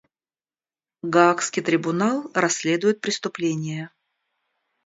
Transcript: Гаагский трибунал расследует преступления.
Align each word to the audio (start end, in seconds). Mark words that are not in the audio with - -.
Гаагский 1.03 1.61
трибунал 1.63 2.31
расследует 2.33 3.01
преступления. 3.01 3.91